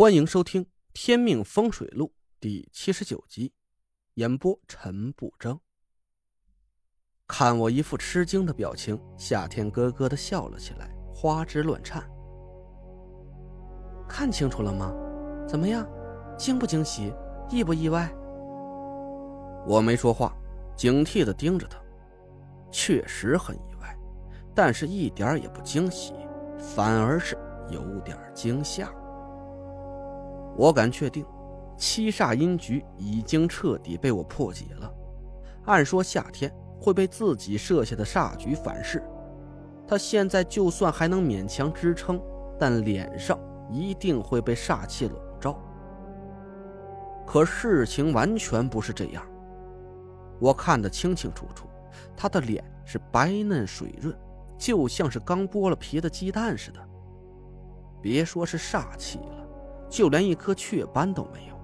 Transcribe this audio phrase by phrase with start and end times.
[0.00, 0.64] 欢迎收听
[0.94, 2.06] 《天命风水录》
[2.40, 3.52] 第七十九集，
[4.14, 5.60] 演播陈不争。
[7.26, 12.02] 看我一副吃惊的表情，夏天咯咯的笑了起来，花枝乱颤。
[14.08, 14.90] 看清楚了吗？
[15.46, 15.86] 怎么样？
[16.38, 17.12] 惊不惊喜？
[17.50, 18.10] 意不意外？
[19.66, 20.34] 我没说话，
[20.74, 21.78] 警惕的盯着他。
[22.70, 23.94] 确实很意外，
[24.54, 26.14] 但是一点也不惊喜，
[26.56, 27.36] 反而是
[27.68, 28.90] 有点惊吓。
[30.60, 31.24] 我敢确定，
[31.74, 34.92] 七煞阴局已经彻底被我破解了。
[35.64, 39.02] 按说夏天会被自己设下的煞局反噬，
[39.88, 42.20] 他现在就算还能勉强支撑，
[42.58, 43.38] 但脸上
[43.70, 45.58] 一定会被煞气笼罩。
[47.26, 49.24] 可事情完全不是这样，
[50.38, 51.68] 我看得清清楚楚，
[52.14, 54.14] 他的脸是白嫩水润，
[54.58, 56.86] 就像是刚剥了皮的鸡蛋似的。
[58.02, 59.39] 别说是煞气了。
[59.90, 61.54] 就连一颗雀斑都没有。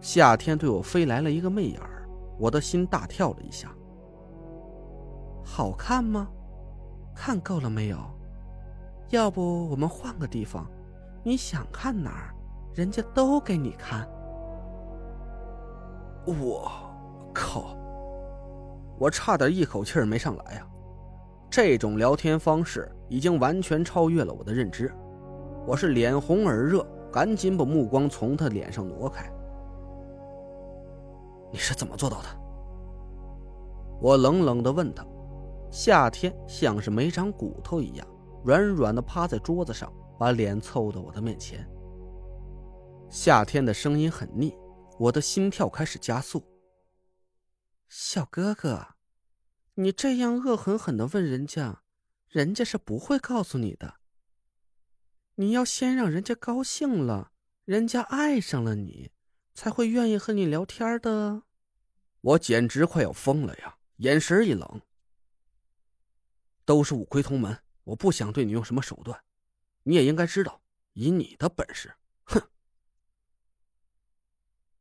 [0.00, 2.06] 夏天对我飞来了一个媚眼儿，
[2.38, 3.74] 我的心大跳了一下。
[5.42, 6.28] 好看吗？
[7.14, 7.98] 看够了没有？
[9.08, 10.70] 要不我们换个地方？
[11.24, 12.34] 你想看哪儿，
[12.74, 14.08] 人家都给你看。
[16.26, 16.70] 我
[17.32, 17.76] 靠！
[18.98, 20.66] 我差点一口气儿没上来呀！
[21.50, 24.92] 这种聊天方式已经完全超越了我的认知。
[25.64, 29.32] 我是脸红耳热，赶紧把目光从他脸上挪开。
[31.52, 32.28] 你是怎么做到的？
[34.00, 35.06] 我冷冷的问他。
[35.70, 38.06] 夏天像是没长骨头一样，
[38.44, 41.66] 软软的趴在桌子上，把脸凑到我的面前。
[43.08, 44.54] 夏天的声音很腻，
[44.98, 46.42] 我的心跳开始加速。
[47.88, 48.88] 小哥哥，
[49.74, 51.82] 你这样恶狠狠的问人家，
[52.28, 53.94] 人家是不会告诉你的。
[55.42, 57.32] 你要先让人家高兴了，
[57.64, 59.10] 人家爱上了你，
[59.54, 61.42] 才会愿意和你聊天的。
[62.20, 63.76] 我简直快要疯了呀！
[63.96, 64.82] 眼神一冷，
[66.64, 69.24] 都是五魁同门，我不想对你用什么手段。
[69.82, 70.62] 你也应该知道，
[70.92, 72.48] 以你的本事，哼！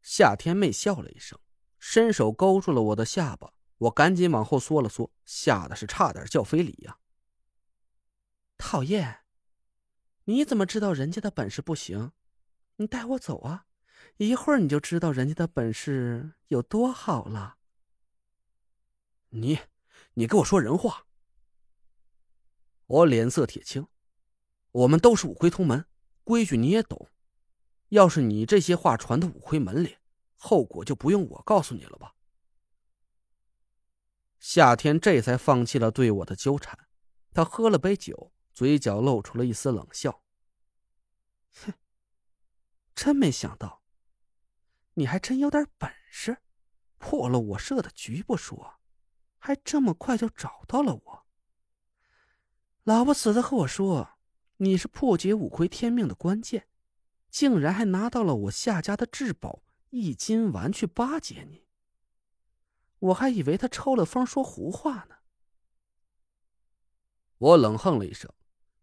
[0.03, 1.39] 夏天妹笑了一声，
[1.79, 6.99] 伸手勾住了我的下巴，我赶紧往后缩了缩，吓得是差点叫非礼呀！
[8.59, 9.20] 讨厌。
[10.25, 12.11] 你怎么知道人家的本事不行？
[12.77, 13.65] 你带我走啊！
[14.17, 17.57] 一会儿你就知道人家的本事有多好了。
[19.29, 19.59] 你，
[20.13, 21.05] 你给我说人话！
[22.85, 23.87] 我脸色铁青。
[24.71, 25.85] 我们都是五魁同门，
[26.23, 27.09] 规矩你也懂。
[27.89, 29.97] 要是你这些话传到五魁门里，
[30.35, 32.15] 后果就不用我告诉你了吧？
[34.39, 36.77] 夏天这才放弃了对我的纠缠，
[37.33, 38.31] 他喝了杯酒。
[38.53, 40.23] 嘴角露出了一丝冷笑。
[41.63, 41.73] 哼，
[42.93, 43.81] 真没想到，
[44.93, 46.37] 你还真有点本事，
[46.97, 48.79] 破了我设的局不说，
[49.37, 51.25] 还这么快就找到了我。
[52.83, 54.17] 老不死的和我说，
[54.57, 56.67] 你是破解五魁天命的关键，
[57.29, 61.67] 竟然还拿到了我夏家的至宝易筋丸去巴结你。
[62.99, 65.15] 我还以为他抽了风说胡话呢。
[67.41, 68.31] 我冷哼了一声。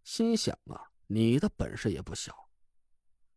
[0.03, 2.49] 心想啊，你的本事也不小。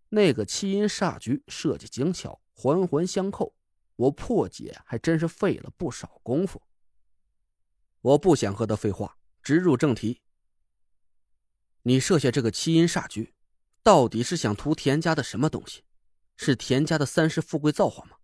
[0.09, 3.56] 那个七阴煞局设计精巧，环环相扣，
[3.98, 6.64] 我破解还真是费了不少功夫。
[8.02, 10.22] 我不想和他废话，直入正题。
[11.84, 13.36] 你设下这个七阴煞局，
[13.84, 15.84] 到底是想图田家的什么东西？
[16.36, 18.18] 是田家的三世富贵造化吗？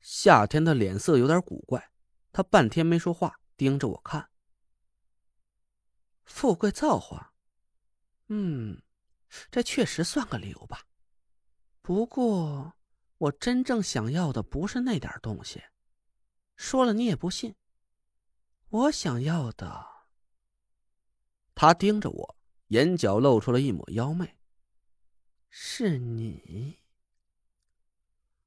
[0.00, 1.92] 夏天的脸色有点古怪，
[2.32, 4.28] 他半天没说话，盯着我看。
[6.30, 7.34] 富贵造化，
[8.28, 8.80] 嗯，
[9.50, 10.86] 这确实算个理由吧。
[11.82, 12.72] 不过，
[13.18, 15.62] 我真正想要的不是那点东西，
[16.56, 17.54] 说了你也不信。
[18.68, 19.86] 我想要的……
[21.54, 22.36] 他盯着我，
[22.68, 24.38] 眼角露出了一抹妖媚。
[25.50, 26.78] 是你。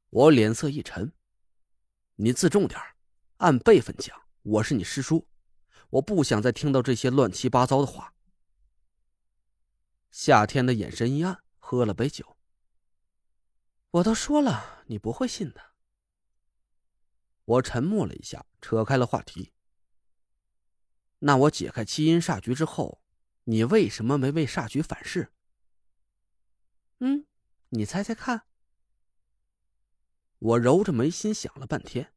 [0.10, 1.14] 我脸色一沉，
[2.16, 2.80] 你自重点
[3.38, 5.28] 按辈分讲，我是你师叔。
[5.94, 8.16] 我不想再听到这些乱七八糟的话。
[10.10, 12.36] 夏天的眼神一暗，喝了杯酒。
[13.92, 15.62] 我都说了，你不会信的。
[17.46, 19.54] 我沉默了一下，扯开了话题。
[21.20, 23.00] 那我解开七阴煞局之后，
[23.44, 25.32] 你为什么没为煞局反噬？
[27.02, 27.28] 嗯，
[27.70, 28.48] 你猜猜看。
[30.40, 32.16] 我揉着眉心想了半天，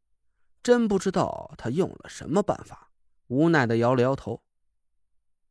[0.62, 2.90] 真不知道他用了什么办法。
[3.26, 4.42] 无奈的摇了摇头。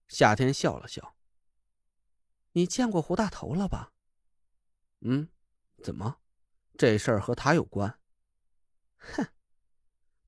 [0.07, 1.15] 夏天笑了笑
[2.53, 3.93] ：“你见过胡大头了吧？
[5.01, 5.29] 嗯，
[5.83, 6.19] 怎么？
[6.77, 7.99] 这事儿和他有关？
[8.97, 9.27] 哼，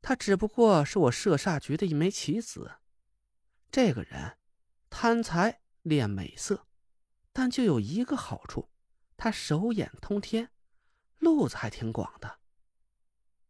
[0.02, 2.78] 他只不过是我摄煞局的一枚棋子。
[3.70, 4.38] 这个人
[4.90, 6.68] 贪财恋美色，
[7.34, 8.70] 但就有一个好处，
[9.18, 10.52] 他手眼通天，
[11.20, 12.40] 路子还挺广的。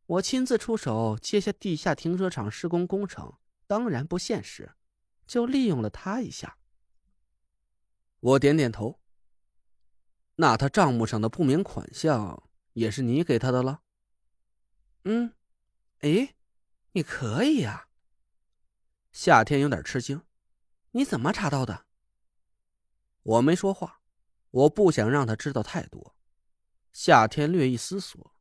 [0.05, 4.73] 我亲自出手接下地下停车场施工工程，当然不现实，
[5.27, 6.57] 就利用了他一下。
[8.19, 8.99] 我点点头。
[10.37, 13.81] 那他账目上的不明款项也是你给他的了？
[15.03, 15.33] 嗯，
[15.99, 16.35] 哎，
[16.91, 17.89] 你可以呀。
[19.11, 20.21] 夏天有点吃惊，
[20.91, 21.85] 你怎么查到的？
[23.23, 24.01] 我没说话，
[24.51, 26.15] 我不想让他知道太多。
[26.93, 28.35] 夏天略一思索，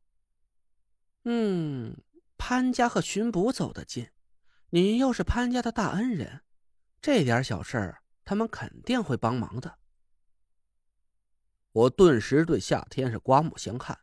[1.23, 1.97] 嗯，
[2.37, 4.09] 潘家和巡捕走得近，
[4.69, 6.41] 你又是潘家的大恩人，
[7.01, 9.79] 这点小事他们肯定会帮忙的。
[11.71, 13.97] 我顿时对夏天是刮目相看，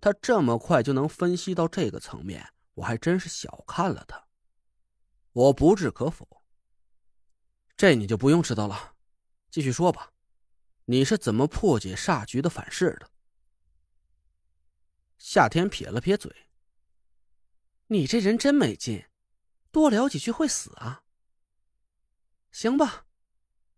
[0.00, 4.26] 他这么快就能分析到这个层面，我还真是小看了他。
[5.32, 6.42] 我不置可否。
[7.76, 8.94] 这你就不用知道了，
[9.50, 10.12] 继续说吧，
[10.86, 13.10] 你是怎么破解煞局的反噬的？
[15.18, 16.34] 夏天撇了撇嘴
[17.86, 19.04] ：“你这人真没劲，
[19.72, 21.02] 多聊几句会死啊。”
[22.52, 23.06] 行吧，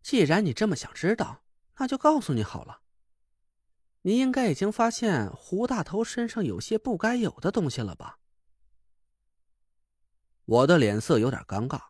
[0.02, 1.44] 既然你这么想知道，
[1.78, 2.82] 那就告诉你好了。
[4.02, 8.18] 你应该已经发现胡大头身上有些不该有的东西了吧？
[10.44, 11.80] 我的脸色有点尴尬，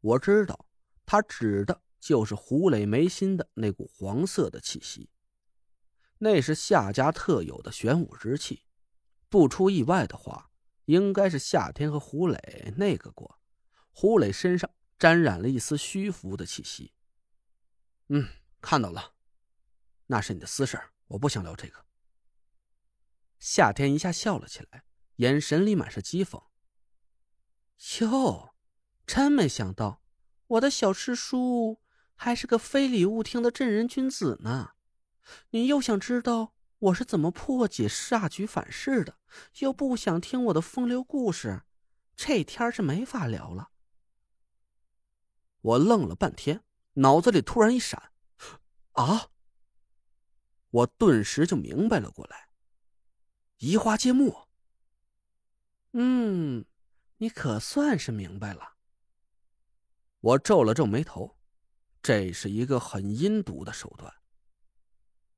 [0.00, 0.66] 我知道
[1.06, 5.10] 他指的就是胡磊眉心的那股黄色的气息，
[6.18, 8.64] 那是夏家特有的玄武之气。
[9.28, 10.50] 不出意外的话，
[10.86, 13.39] 应该是夏天和胡磊那个过，
[13.92, 16.92] 胡磊身上沾染了一丝虚浮的气息。
[18.08, 18.28] 嗯，
[18.60, 19.14] 看到了，
[20.06, 20.80] 那是你的私事。
[21.08, 21.84] 我不想聊这个。
[23.38, 24.84] 夏天一下笑了起来，
[25.16, 26.42] 眼神里满是讥讽。
[28.00, 28.54] 哟，
[29.06, 30.02] 真没想到，
[30.46, 31.80] 我的小师叔
[32.14, 34.72] 还是个非礼勿听的正人君子呢。
[35.50, 39.18] 你又想知道我是怎么破解煞局反噬的，
[39.60, 41.62] 又不想听我的风流故事，
[42.14, 43.70] 这天是没法聊了。
[45.62, 46.62] 我愣了半天，
[46.94, 48.12] 脑子里突然一闪，
[48.92, 49.28] 啊！
[50.70, 52.48] 我顿时就明白了过来。
[53.58, 54.46] 移花接木。
[55.92, 56.64] 嗯，
[57.18, 58.76] 你可算是明白了。
[60.20, 61.36] 我皱了皱眉头，
[62.00, 64.14] 这是一个很阴毒的手段。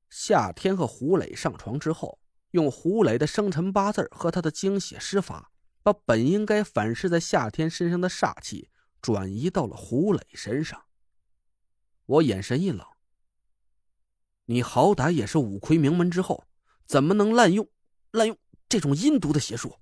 [0.09, 2.19] 夏天和胡磊上床之后，
[2.51, 8.69] 用胡磊的生辰八字和他的精血施法，把本应该反噬在夏天身上的煞气
[9.03, 10.85] 转移到了胡磊身上。
[12.05, 12.87] 我眼神一冷。
[14.45, 16.47] 你好歹也是五魁名门之后，
[16.85, 17.69] 怎么能滥用
[18.11, 18.37] 滥用
[18.69, 19.79] 这种阴毒的邪术？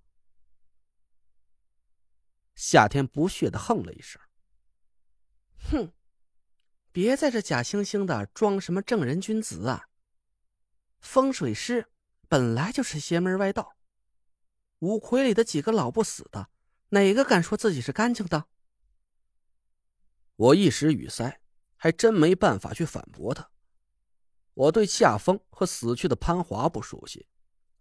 [2.55, 4.21] 夏天不屑的哼了一声
[5.69, 5.93] ：“哼，
[6.91, 9.87] 别在这假惺惺的装什么正人君子啊！
[10.99, 11.91] 风水师
[12.27, 13.75] 本来就是邪门歪道，
[14.79, 16.49] 五魁里的几个老不死的，
[16.89, 18.47] 哪个敢说自己是干净的？”
[20.41, 21.39] 我一时语塞，
[21.75, 23.47] 还真没办法去反驳他。
[24.55, 27.27] 我对夏风和死去的潘华不熟悉，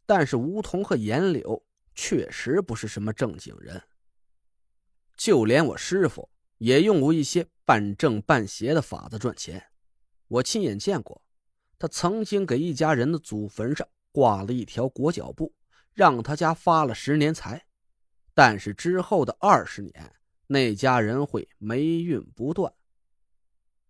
[0.04, 1.64] 但是梧桐和严柳
[1.94, 3.82] 确实不是什么正经人。
[5.16, 9.68] 就连我师傅也用过一些半正半邪的法子赚钱，
[10.28, 11.22] 我亲眼见过。
[11.78, 15.54] 他曾经给一家人的祖坟上挂了一条裹脚布，
[15.94, 17.64] 让他家发了十年财，
[18.34, 20.14] 但是之后的二十年，
[20.52, 22.74] 那家人会霉运不断。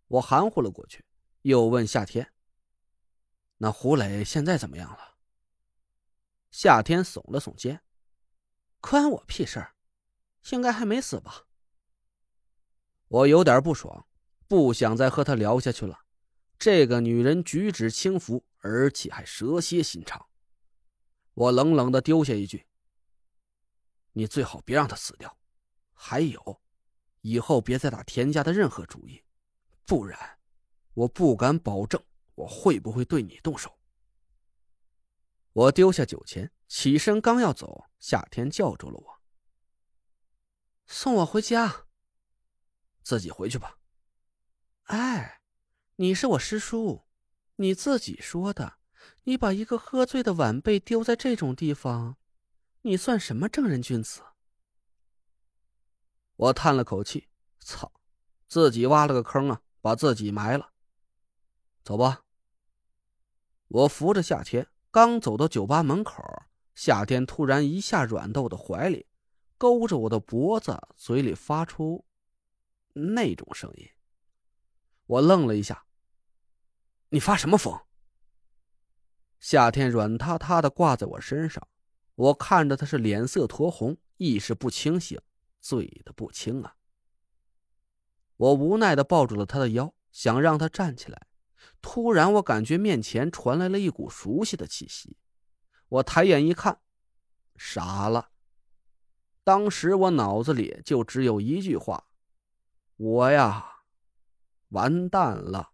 [0.09, 1.03] 我含糊了过去，
[1.41, 2.35] 又问夏天。
[3.57, 5.17] 那胡磊现在怎么样了？
[6.51, 7.83] 夏天耸了耸肩，
[8.79, 9.75] 关我屁事儿，
[10.51, 11.47] 应该还没死吧？
[13.09, 14.07] 我有点不爽，
[14.47, 16.01] 不想再和他聊下去了。
[16.59, 20.29] 这个女人举止轻浮，而且还蛇蝎心肠。
[21.33, 22.67] 我冷冷的丢下一句
[24.13, 25.39] ：“你最好别让他死掉。
[26.03, 26.63] 还有，
[27.21, 29.23] 以后别再打田家的任何主意，
[29.85, 30.39] 不然，
[30.95, 32.03] 我不敢保证。”
[32.37, 33.79] 我会不会对你动手？
[35.53, 39.21] 我丢下酒钱，起身刚要走，夏天叫住了我
[40.89, 41.85] ：“送我回家。”
[43.05, 43.77] 自己回去吧。
[44.85, 45.43] 哎，
[45.97, 47.05] 你是我师叔，
[47.57, 48.79] 你自己说的，
[49.25, 52.17] 你把一个喝醉的晚辈丢在这种地方，
[52.83, 54.23] 你算什么正人君子？
[56.41, 57.29] 我叹了口气
[57.61, 57.93] ：“操，
[58.49, 60.73] 自己挖了个坑啊，把自己埋了。”
[61.85, 62.25] 走吧。
[63.69, 66.25] 我扶着夏天，刚走到酒吧门口，
[66.75, 69.07] 夏天突然一下软到我的怀里，
[69.59, 72.07] 勾着我的脖子，嘴里发出
[72.95, 73.87] 那种声音。
[75.05, 75.85] 我愣了一下。
[77.11, 77.79] 你发什么疯？
[79.41, 81.69] 夏天软塌塌的挂在我身上，
[82.15, 85.21] 我看着他是脸色酡红，意识不清醒，
[85.61, 86.75] 醉得不轻啊。
[88.37, 91.27] 我无奈的抱住了他的腰，想让他站起来。
[91.83, 95.17] 突然，我感觉面前传来了一股熟悉的气息。
[95.89, 96.81] 我抬眼一看，
[97.57, 98.31] 傻了。
[99.45, 102.07] 当时我脑子里就只有一句话：
[102.97, 103.83] 我呀，
[104.69, 105.73] 完蛋了。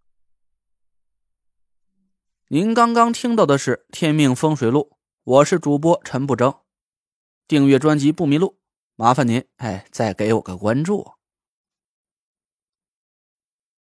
[2.48, 4.90] 您刚刚听到的是《天命风水录》，
[5.24, 6.54] 我是主播陈不争。
[7.48, 8.55] 订阅专辑不迷路，
[8.98, 11.15] 麻烦您哎，再给我个关注。